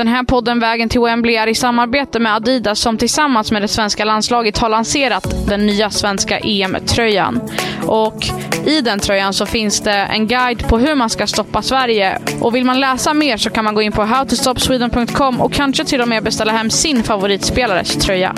[0.00, 3.68] Den här podden Vägen till Wembley är i samarbete med Adidas som tillsammans med det
[3.68, 7.40] svenska landslaget har lanserat den nya svenska EM-tröjan.
[7.86, 8.26] Och
[8.66, 12.18] i den tröjan så finns det en guide på hur man ska stoppa Sverige.
[12.40, 16.00] Och vill man läsa mer så kan man gå in på howtostopsweden.com och kanske till
[16.00, 18.34] och med beställa hem sin favoritspelares tröja.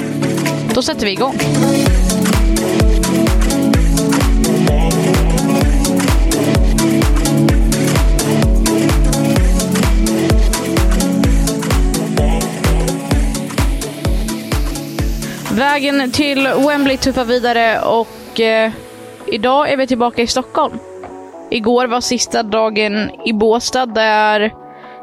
[0.74, 1.38] Då sätter vi igång.
[15.56, 18.72] Vägen till Wembley tuffar vidare och eh,
[19.26, 20.78] idag är vi tillbaka i Stockholm.
[21.50, 24.52] Igår var sista dagen i Båstad där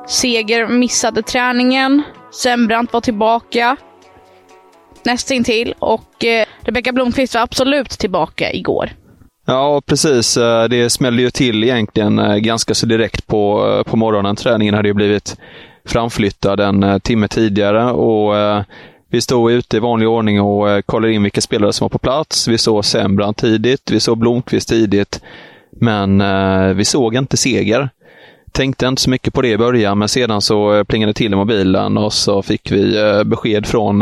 [0.08, 2.04] Seger missade träningen.
[2.32, 3.78] Sembrant var tillbaka
[5.04, 8.90] nästintill och eh, Rebecka Blomqvist var absolut tillbaka igår.
[9.46, 10.38] Ja, precis.
[10.38, 14.36] Eh, det smällde ju till egentligen eh, ganska så direkt på, eh, på morgonen.
[14.36, 15.38] Träningen hade ju blivit
[15.86, 18.36] framflyttad en timme tidigare och
[19.12, 21.98] vi stod ute i vanlig ordning och eh, kollade in vilka spelare som var på
[21.98, 22.48] plats.
[22.48, 25.22] Vi såg Sembrant tidigt, vi såg Blomqvist tidigt,
[25.72, 27.90] men eh, vi såg inte Seger.
[28.52, 31.34] Tänkte inte så mycket på det i början, men sedan så eh, plingade det till
[31.34, 34.02] i mobilen och så fick vi besked från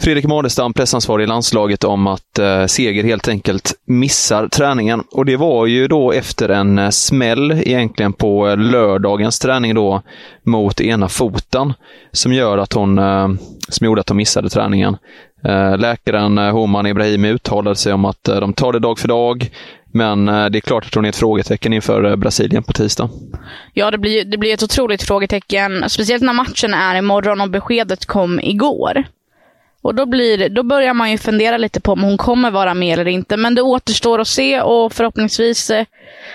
[0.00, 5.02] Fredrik Madestam, pressansvarig i landslaget, om att eh, Seger helt enkelt missar träningen.
[5.10, 10.02] Och det var ju då efter en eh, smäll egentligen på eh, lördagens träning då
[10.42, 11.72] mot ena foten
[12.12, 13.28] som gör att hon, eh,
[13.68, 14.96] som gjorde att hon missade träningen.
[15.44, 19.08] Eh, läkaren eh, Homan Ibrahim uttalade sig om att eh, de tar det dag för
[19.08, 19.50] dag.
[19.92, 23.10] Men eh, det är klart att hon är ett frågetecken inför eh, Brasilien på tisdag.
[23.72, 25.84] Ja, det blir, det blir ett otroligt frågetecken.
[25.88, 29.04] Speciellt när matchen är imorgon och beskedet kom igår.
[29.82, 32.98] Och då, blir, då börjar man ju fundera lite på om hon kommer vara med
[32.98, 33.36] eller inte.
[33.36, 35.84] Men det återstår att se och förhoppningsvis eh,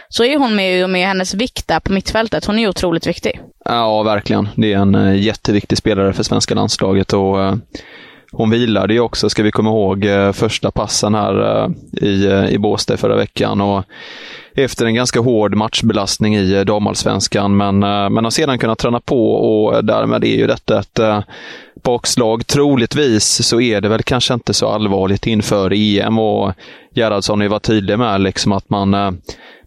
[0.10, 2.46] så är hon med och med hennes vikt där på mittfältet.
[2.46, 3.42] Hon är ju otroligt viktig.
[3.66, 4.50] Ja, verkligen.
[4.56, 7.14] Det är en eh, jätteviktig spelare för svenska landslaget.
[7.14, 7.56] och eh,
[8.32, 11.68] hon vilade ju också, ska vi komma ihåg, första passen här
[12.02, 13.62] i, i Båstad förra veckan.
[13.62, 13.84] Och
[14.58, 19.00] efter en ganska hård matchbelastning i eh, damallsvenskan, men, eh, men har sedan kunnat träna
[19.00, 21.00] på och eh, därmed är ju detta ett
[21.84, 22.48] bakslag.
[22.48, 26.54] Troligtvis så är det väl kanske inte så allvarligt inför EM och
[26.96, 28.90] Gerhardsson har ju varit tydlig med liksom att man,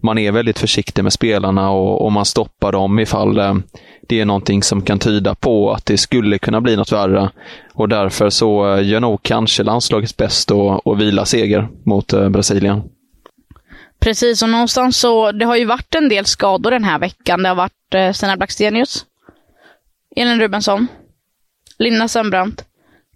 [0.00, 3.34] man är väldigt försiktig med spelarna och, och man stoppar dem ifall
[4.08, 7.30] det är någonting som kan tyda på att det skulle kunna bli något värre.
[7.74, 12.82] Och därför så gör nog kanske landslaget bäst att vila seger mot Brasilien.
[14.00, 17.42] Precis, och någonstans så, det har ju varit en del skador den här veckan.
[17.42, 19.06] Det har varit eh, Stina Blackstenius,
[20.16, 20.86] Elin Rubensson,
[21.78, 22.64] Linda Sembrant,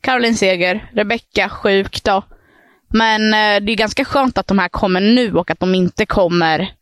[0.01, 2.23] Caroline Seger, Rebecka sjuk då.
[2.89, 6.07] Men eh, det är ganska skönt att de här kommer nu och att de inte
[6.07, 6.73] kommer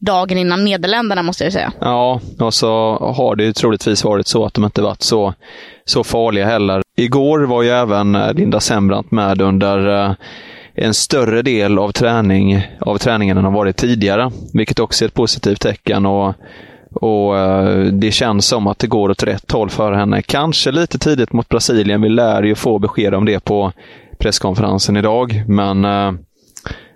[0.00, 1.72] dagen innan Nederländerna måste jag säga.
[1.80, 5.34] Ja, och så har det ju troligtvis varit så att de inte varit så,
[5.84, 6.82] så farliga heller.
[6.96, 10.12] Igår var ju även eh, Linda Sembrant med under eh,
[10.80, 15.14] en större del av, träning, av träningen än har varit tidigare, vilket också är ett
[15.14, 16.06] positivt tecken.
[16.06, 16.34] Och
[16.94, 20.22] och eh, Det känns som att det går åt rätt håll för henne.
[20.22, 22.02] Kanske lite tidigt mot Brasilien.
[22.02, 23.72] Vi lär ju få besked om det på
[24.18, 25.44] presskonferensen idag.
[25.48, 26.12] Men eh,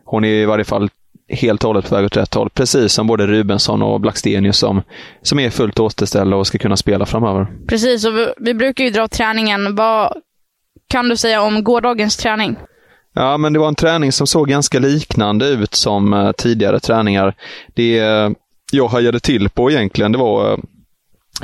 [0.05, 0.91] hon är i varje fall
[1.29, 2.51] helt och hållet på väg åt rätt håll.
[2.51, 4.83] Precis som både Rubensson och Blackstenius som,
[5.23, 7.47] som är fullt återställda och ska kunna spela framöver.
[7.69, 9.77] Precis, och vi, vi brukar ju dra träningen.
[9.77, 10.17] Vad
[10.89, 12.57] kan du säga om gårdagens träning?
[13.15, 17.35] Ja, men det var en träning som såg ganska liknande ut som eh, tidigare träningar.
[17.75, 18.31] Det eh,
[18.73, 20.59] jag hajade till på egentligen, det var eh,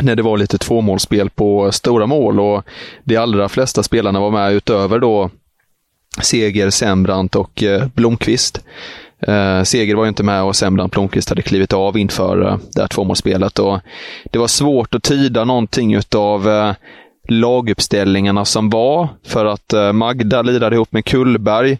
[0.00, 2.62] när det var lite tvåmålsspel på stora mål och
[3.04, 5.30] de allra flesta spelarna var med utöver då
[6.22, 7.64] Seger, Sembrant och
[7.94, 8.60] Blomqvist.
[9.26, 12.88] Eh, Seger var inte med och Sembrant Blomqvist hade klivit av inför eh, det här
[12.88, 13.58] tvåmålsspelet.
[13.58, 13.80] Och
[14.24, 16.74] det var svårt att tyda någonting utav eh,
[17.28, 19.08] laguppställningarna som var.
[19.26, 21.78] För att eh, Magda lirade ihop med Kullberg.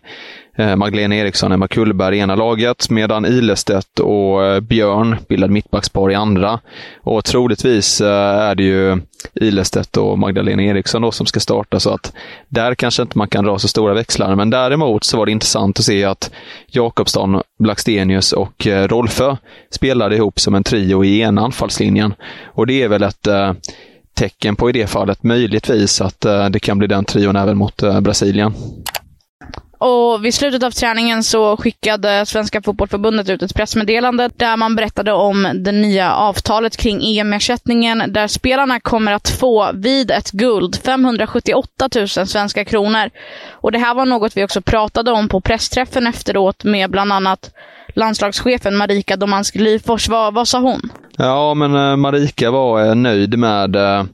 [0.57, 6.11] Eh, Magdalena Eriksson, Emma Kullberg i ena laget, medan Ilestedt och eh, Björn bildade mittbackspar
[6.11, 6.61] i andra.
[7.03, 9.01] Och troligtvis är det ju
[9.35, 12.13] Ilestedt och Magdalena Eriksson då som ska starta, så att
[12.49, 14.37] där kanske inte man kan dra så stora växlar.
[14.37, 16.31] Men däremot så var det intressant att se att
[16.67, 19.37] Jakobsson, Blackstenius och Rolfö
[19.71, 22.15] spelade ihop som en trio i ena anfallslinjen.
[22.45, 23.29] Och det är väl ett
[24.19, 27.83] tecken på i det fallet möjligtvis att eh, det kan bli den trion även mot
[27.83, 28.55] eh, Brasilien.
[29.79, 35.13] Och vid slutet av träningen så skickade Svenska Fotbollförbundet ut ett pressmeddelande där man berättade
[35.13, 41.89] om det nya avtalet kring EM-ersättningen där spelarna kommer att få vid ett guld 578
[41.97, 43.11] 000 svenska kronor.
[43.51, 47.51] Och Det här var något vi också pratade om på pressträffen efteråt med bland annat
[47.95, 50.09] landslagschefen Marika Domanski Lyfors.
[50.09, 50.81] Vad, vad sa hon?
[51.17, 54.05] Ja, men eh, Marika var eh, nöjd med, eh,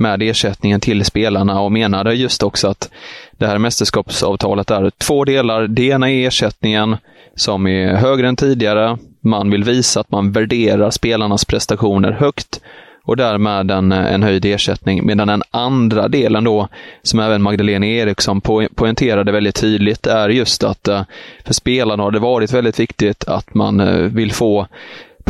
[0.00, 2.90] med ersättningen till spelarna och menade just också att
[3.38, 5.66] det här mästerskapsavtalet är två delar.
[5.66, 6.96] Det ena är ersättningen
[7.34, 8.98] som är högre än tidigare.
[9.20, 12.60] Man vill visa att man värderar spelarnas prestationer högt
[13.04, 15.06] och därmed en, en höjd ersättning.
[15.06, 16.68] Medan den andra delen då,
[17.02, 21.02] som även Magdalena Eriksson po poängterade väldigt tydligt, är just att eh,
[21.44, 24.66] för spelarna har det varit väldigt viktigt att man eh, vill få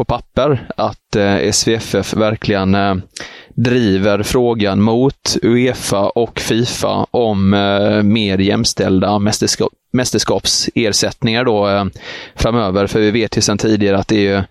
[0.00, 2.94] på papper att eh, SVFF verkligen eh,
[3.54, 11.84] driver frågan mot Uefa och Fifa om eh, mer jämställda mästerskap, mästerskapsersättningar då eh,
[12.34, 12.86] framöver.
[12.86, 14.44] För vi vet ju sedan tidigare att det är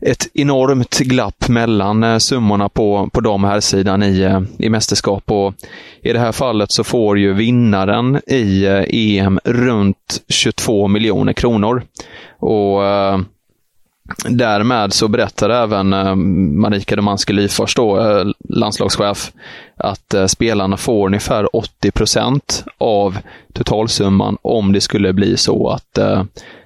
[0.00, 5.30] ett enormt glapp mellan eh, summorna på, på dam och herrsidan i, eh, i mästerskap.
[5.30, 5.54] Och
[6.02, 11.82] I det här fallet så får ju vinnaren i eh, EM runt 22 miljoner kronor.
[12.38, 13.20] Och eh,
[14.28, 19.32] Därmed så berättade även eh, Marika Domanski Lyfors, eh, landslagschef,
[19.76, 23.18] att eh, spelarna får ungefär 80 procent av
[23.52, 25.98] totalsumman om det skulle bli så att,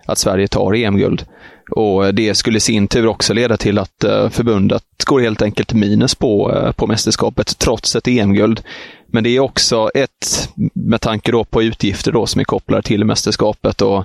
[0.07, 1.25] att Sverige tar EM-guld.
[1.71, 6.15] Och Det skulle i sin tur också leda till att förbundet går helt enkelt minus
[6.15, 8.61] på, på mästerskapet trots ett EM-guld.
[9.07, 13.05] Men det är också ett, med tanke då på utgifter då som är kopplade till
[13.05, 14.05] mästerskapet och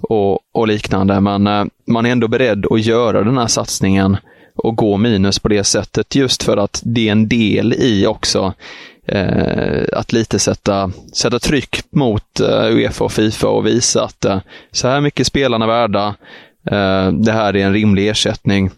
[0.00, 1.20] och, och liknande.
[1.20, 4.16] Men eh, man är ändå beredd att göra den här satsningen
[4.56, 8.54] och gå minus på det sättet just för att det är en del i också
[9.06, 14.40] eh, att lite sätta, sätta tryck mot eh, Uefa och Fifa och visa att eh,
[14.72, 16.14] så här mycket spelarna värda,
[16.70, 18.70] eh, det här är en rimlig ersättning.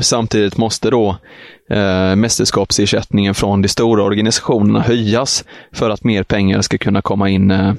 [0.00, 1.16] Samtidigt måste då
[1.70, 7.50] eh, mästerskapsersättningen från de stora organisationerna höjas för att mer pengar ska kunna komma in
[7.50, 7.74] eh,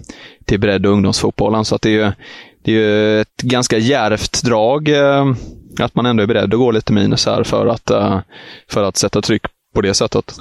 [0.46, 1.66] till bredd och ungdomsfotbollen.
[1.66, 2.12] Så att det är ju
[2.64, 5.34] det är ju ett ganska järvt drag eh,
[5.80, 8.20] att man ändå är beredd att gå lite minus här för att, eh,
[8.70, 9.46] för att sätta tryck
[9.76, 10.40] på det sättet.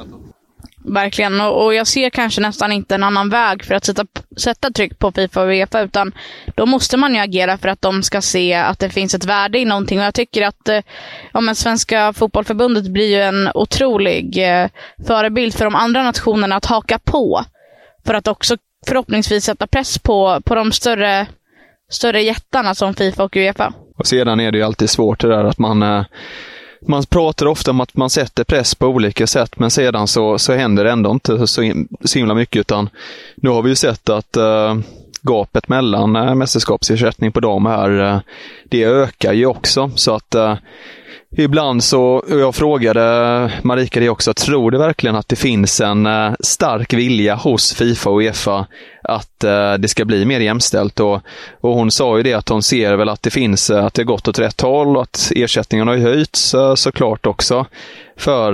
[0.84, 4.98] Verkligen, och, jag ser kanske nästan inte en annan väg för att sätta, sätta tryck
[4.98, 6.12] på Fifa och Uefa, utan
[6.54, 9.58] då måste man ju agera för att de ska se att det finns ett värde
[9.58, 9.98] i någonting.
[9.98, 10.80] Och jag tycker att eh,
[11.32, 14.38] ja, men Svenska fotbollförbundet blir ju en otrolig
[15.06, 17.44] förebild för de andra nationerna att haka på.
[18.06, 21.26] För att också förhoppningsvis sätta press på, på de större
[21.92, 23.72] större jättarna som Fifa och Uefa.
[23.96, 26.04] Och sedan är det ju alltid svårt det där att man eh,
[26.88, 30.52] man pratar ofta om att man sätter press på olika sätt, men sedan så, så
[30.52, 31.72] händer det ändå inte så,
[32.04, 32.90] så himla mycket, utan
[33.34, 34.78] nu har vi ju sett att uh,
[35.22, 38.20] gapet mellan eh, mästerskapsersättning på dam här, eh,
[38.64, 39.90] det ökar ju också.
[39.94, 40.54] Så att eh,
[41.36, 46.32] Ibland så, jag frågade Marika det också, tror du verkligen att det finns en eh,
[46.40, 48.66] stark vilja hos Fifa och Uefa
[49.02, 49.38] att
[49.78, 51.00] det ska bli mer jämställt?
[51.00, 51.20] Och,
[51.60, 54.28] och hon sa ju det att hon ser väl att det finns, att det gått
[54.28, 57.66] åt rätt håll och att ersättningen har höjts såklart också
[58.16, 58.52] för,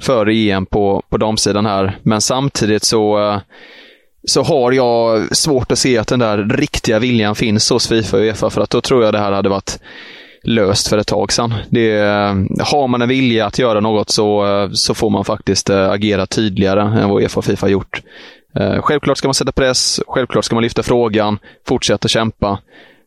[0.00, 1.98] för EM på, på damsidan här.
[2.02, 3.40] Men samtidigt så
[4.26, 8.22] så har jag svårt att se att den där riktiga viljan finns hos Fifa och
[8.22, 9.78] Uefa, för att då tror jag det här hade varit
[10.46, 11.54] löst för ett tag sedan.
[11.70, 15.70] Det, eh, har man en vilja att göra något så, eh, så får man faktiskt
[15.70, 18.02] eh, agera tydligare än vad Uefa och Fifa har gjort.
[18.80, 22.58] Självklart ska man sätta press, självklart ska man lyfta frågan, fortsätta kämpa.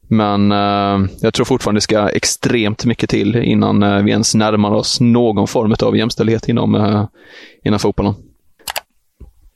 [0.08, 5.00] Men eh, jag tror fortfarande det ska extremt mycket till innan vi ens närmar oss
[5.00, 7.08] någon form av jämställdhet inom,
[7.64, 8.14] inom fotbollen.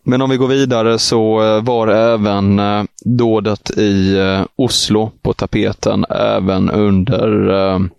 [0.05, 5.33] Men om vi går vidare så eh, var även eh, dådet i eh, Oslo på
[5.33, 7.93] tapeten även under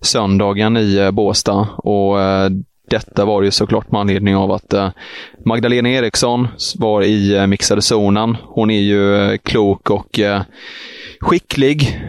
[0.00, 1.68] söndagen i Båstad.
[1.76, 2.16] Och
[2.90, 4.74] detta var ju såklart med anledning av att
[5.44, 8.36] Magdalena Eriksson var i mixade zonen.
[8.42, 10.20] Hon är ju klok och
[11.20, 12.00] skicklig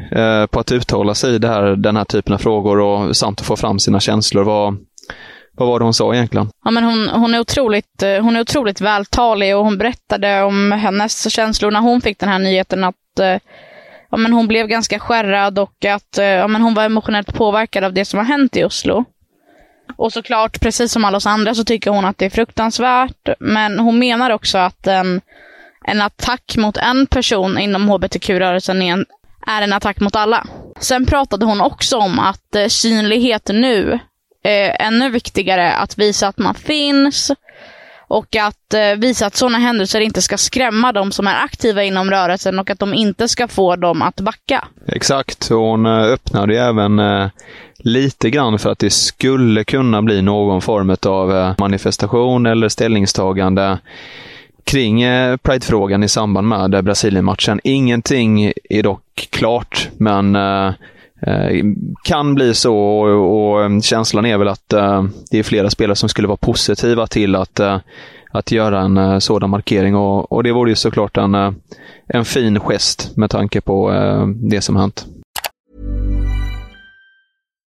[0.50, 3.47] på att uttala sig i det här, den här typen av frågor och samt att
[3.47, 4.43] få fram sina känslor.
[4.43, 4.77] Vad,
[5.57, 6.50] vad var det hon sa egentligen?
[6.63, 10.71] Ja, men hon, hon, är otroligt, eh, hon är otroligt vältalig och hon berättade om
[10.71, 13.38] hennes känslor när hon fick den här nyheten att eh,
[14.12, 17.83] ja, men hon blev ganska skärrad och att eh, ja, men hon var emotionellt påverkad
[17.83, 19.05] av det som har hänt i Oslo.
[19.95, 23.29] Och såklart, precis som alla oss andra, så tycker hon att det är fruktansvärt.
[23.39, 25.21] Men hon menar också att en,
[25.85, 29.05] en attack mot en person inom hbtq-rörelsen är en,
[29.47, 30.47] är en attack mot alla.
[30.79, 34.00] Sen pratade hon också om att synlighet nu
[34.45, 35.73] eh, ännu viktigare.
[35.73, 37.31] Att visa att man finns
[38.07, 42.11] och att eh, visa att sådana händelser inte ska skrämma de som är aktiva inom
[42.11, 44.67] rörelsen och att de inte ska få dem att backa.
[44.87, 47.27] Exakt, hon eh, öppnade ju även eh,
[47.77, 53.77] lite grann för att det skulle kunna bli någon form av eh, manifestation eller ställningstagande
[54.63, 57.59] kring eh, Pride-frågan i samband med Brasilien-matchen.
[57.63, 60.73] Ingenting är dock klart, men eh,
[61.27, 61.65] Eh,
[62.03, 65.96] kan bli så och, och, eh, känslan är väl att eh, det är flera spelare
[65.96, 67.60] som skulle vara positiva till att,
[68.32, 71.36] att göra en sådan markering och, och det vore ju såklart en,
[72.08, 73.91] en fin gest med tanke på
[74.36, 75.05] det som hänt.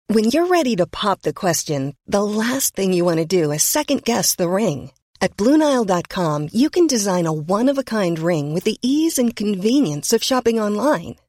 [0.08, 3.62] When you're ready to pop the question, the last thing you want to do is
[3.62, 4.90] second guess the ring.
[5.20, 10.62] At BlueNile.com you can design a one-of-a-kind ring with the ease and convenience of shopping
[10.62, 11.14] online.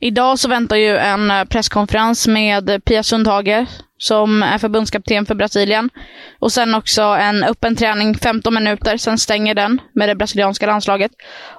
[0.00, 3.66] Idag så väntar ju en eh, presskonferens med Pia Sundhage
[3.98, 5.90] som är förbundskapten för Brasilien.
[6.38, 11.12] Och sen också en öppen träning 15 minuter, sen stänger den med det brasilianska landslaget.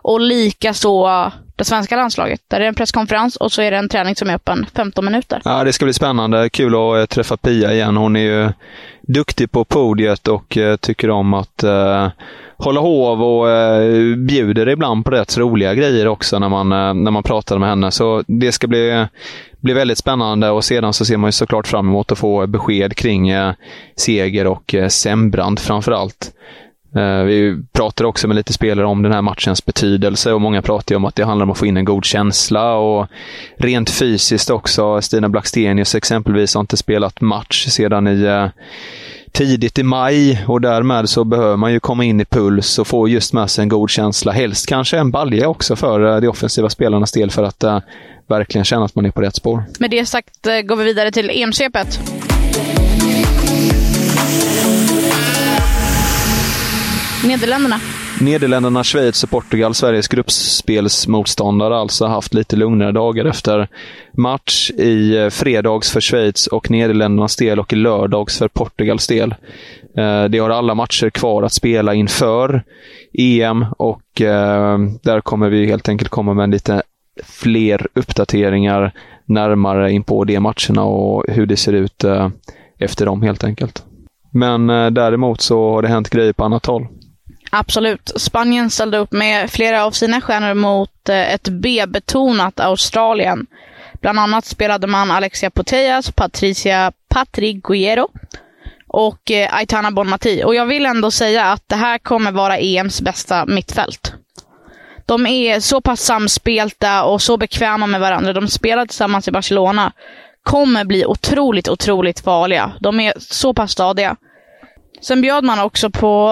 [0.04, 2.41] Och likaså det svenska landslaget.
[2.48, 5.05] Där är det en presskonferens och så är det en träning som är öppen 15
[5.05, 5.41] minuter.
[5.46, 6.50] Ja, det ska bli spännande.
[6.50, 7.98] Kul att eh, träffa Pia igen.
[7.98, 8.50] Hon är ju
[9.01, 12.10] duktig på podiet och eh, tycker om att eh,
[12.58, 17.12] hålla hov och eh, bjuder ibland på rätt roliga grejer också när man, eh, när
[17.12, 17.91] man pratar med henne.
[17.91, 19.05] Så det ska bli,
[19.60, 22.96] bli väldigt spännande och sedan så ser man ju såklart fram emot att få besked
[22.96, 23.31] kring
[23.96, 26.31] seger och Sembrand framför allt.
[26.96, 30.96] Eh, vi pratar också med lite spelare om den här matchens betydelse och många pratar
[30.96, 33.08] om att det handlar om att få in en god känsla och
[33.58, 35.02] rent fysiskt också.
[35.02, 38.48] Stina Blackstenius exempelvis har inte spelat match sedan i eh,
[39.32, 43.08] tidigt i maj och därmed så behöver man ju komma in i puls och få
[43.08, 44.32] just med sig en god känsla.
[44.32, 47.64] Helst kanske en balja också för eh, de offensiva spelarnas del för att
[48.28, 49.64] verkligen känna att man är på rätt spår.
[49.80, 52.00] Med det sagt går vi vidare till EM-svepet.
[57.28, 57.75] Nederländerna.
[58.22, 63.68] Nederländerna, Schweiz och Portugal, Sveriges gruppspelsmotståndare, alltså haft lite lugnare dagar efter
[64.18, 69.36] match i eh, fredags för Schweiz och Nederländernas del och i lördags för Portugals del.
[69.98, 72.63] Eh, de har alla matcher kvar att spela inför
[73.13, 76.82] EM och eh, där kommer vi helt enkelt komma med lite
[77.24, 78.92] fler uppdateringar
[79.25, 82.06] närmare in på de matcherna och hur det ser ut
[82.80, 83.84] efter dem helt enkelt.
[84.34, 86.88] Men däremot så har det hänt grejer på annat håll.
[87.53, 88.12] Absolut.
[88.15, 93.48] Spanien ställde upp med flera av sina stjärnor mot eh, ett B-betonat Australien.
[94.01, 98.08] Bland annat spelade man Alexia Putellas, Patricia Patriguero
[98.88, 100.43] och eh, Aitana Bonmati.
[100.46, 104.13] Och jag vill ändå säga att det här kommer vara EMs bästa mittfält.
[105.05, 108.34] De är så pass samspelta och så bekväma med varandra.
[108.34, 109.91] De spelar tillsammans i Barcelona.
[110.43, 112.72] Kommer bli otroligt, otroligt farliga.
[112.79, 114.15] De är så pass stadiga.
[115.01, 116.31] Sen bjöd man också på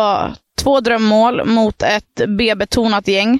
[0.59, 3.39] Två drömmål mot ett B-betonat gäng.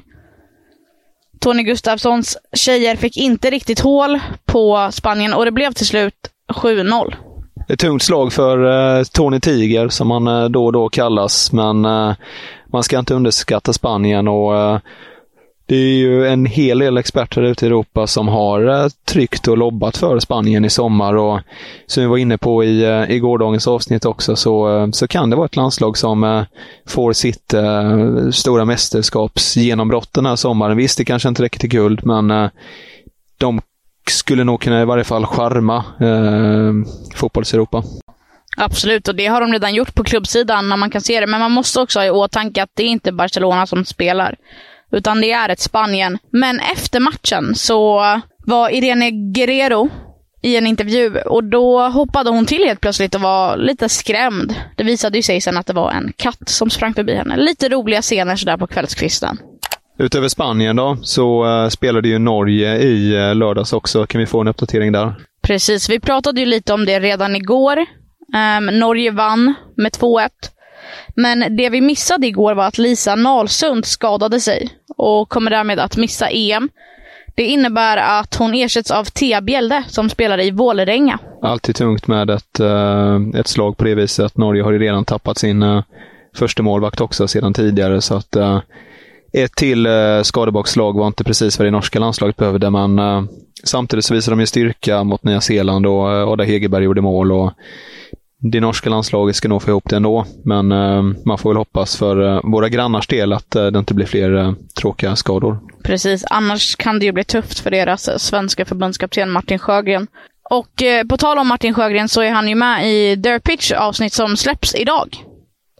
[1.39, 6.13] Tony Gustafssons tjejer fick inte riktigt hål på Spanien och det blev till slut
[6.53, 7.13] 7-0.
[7.69, 11.85] Ett tungt slag för eh, Tony Tiger, som han eh, då och då kallas, men
[11.85, 12.13] eh,
[12.73, 14.79] man ska inte underskatta Spanien och
[15.69, 19.57] det är ju en hel del experter ute i Europa som har eh, tryckt och
[19.57, 21.39] lobbat för Spanien i sommar och
[21.85, 25.29] som vi var inne på i, eh, i gårdagens avsnitt också så, eh, så kan
[25.29, 26.45] det vara ett landslag som
[26.87, 30.77] får sitt äh, stora mästerskapsgenombrott den här sommaren.
[30.77, 32.49] Visst, det kanske inte räcker till guld, men äh,
[33.37, 33.61] de
[34.09, 36.73] skulle nog kunna i varje fall charma äh,
[37.15, 37.83] fotbolls-Europa.
[38.57, 41.27] Absolut, och det har de redan gjort på klubbsidan när man kan se det.
[41.27, 44.35] Men man måste också ha i åtanke att det är inte Barcelona som spelar
[44.91, 46.17] utan det är ett Spanien.
[46.31, 47.99] Men efter matchen så
[48.45, 49.89] var Irene Guerrero
[50.41, 54.55] i en intervju och då hoppade hon till helt plötsligt och var lite skrämd.
[54.75, 57.37] Det visade ju sig sen att det var en katt som sprang förbi henne.
[57.37, 59.37] Lite roliga scener sådär på kvällskvisten.
[59.99, 64.05] Utöver Spanien då, så uh, spelade ju Norge i uh, lördags också.
[64.05, 65.15] Kan vi få en uppdatering där?
[65.41, 67.85] Precis, vi pratade ju lite om det redan igår.
[68.57, 70.29] Um, Norge vann med 2-1.
[71.15, 75.97] Men det vi missade igår var att Lisa Nalsund skadade sig och kommer därmed att
[75.97, 76.69] missa EM.
[77.35, 81.19] Det innebär att hon ersätts av Thea Bjelde som spelar i Vålerenga.
[81.41, 84.37] Alltid tungt med ett, eh, ett slag på det viset.
[84.37, 85.83] Norge har ju redan tappat sin uh,
[86.35, 88.01] första målvakt också sedan tidigare.
[88.01, 88.59] så att uh,
[89.33, 93.23] Ett till uh, skadebakslag var inte precis vad det norska landslaget behövde, men uh,
[93.63, 97.31] samtidigt så visade de ju styrka mot Nya Zeeland och uh, Ada Hegerberg gjorde mål.
[97.31, 97.51] Och
[98.41, 101.95] det norska landslaget ska nog få ihop det ändå, men eh, man får väl hoppas
[101.97, 105.59] för eh, våra grannars del att eh, det inte blir fler eh, tråkiga skador.
[105.83, 110.07] Precis, annars kan det ju bli tufft för deras eh, svenska förbundskapten Martin Sjögren.
[110.49, 113.71] Och eh, på tal om Martin Sjögren så är han ju med i Their Pitch
[113.71, 115.25] avsnitt som släpps idag.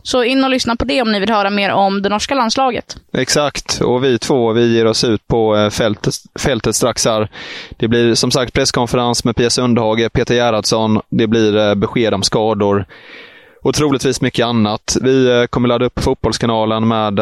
[0.10, 2.98] Så in och lyssna på det om ni vill höra mer om det norska landslaget.
[3.14, 7.30] Exakt, och vi två vi ger oss ut på eh, fältet, fältet strax här.
[7.78, 12.24] Det blir som sagt presskonferens med Pia Sundhage, Peter Gerhardsson, det blir eh, besked om
[12.24, 12.86] skador
[13.64, 14.98] och troligtvis mycket annat.
[15.02, 17.20] Vi eh, kommer ladda upp Fotbollskanalen med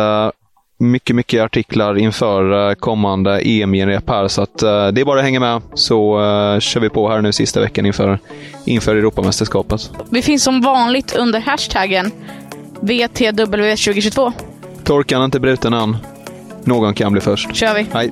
[0.79, 4.27] mycket, mycket artiklar inför kommande EM-genrep här.
[4.27, 6.19] Så att, det är bara att hänga med så
[6.59, 8.19] kör vi på här nu sista veckan inför,
[8.65, 9.91] inför Europamästerskapet.
[10.11, 12.11] Vi finns som vanligt under hashtaggen
[12.81, 14.33] VTW 2022.
[14.83, 15.97] Torkan är inte bruten än.
[16.63, 17.55] Någon kan bli först.
[17.55, 17.87] kör vi.
[17.93, 18.11] Hej.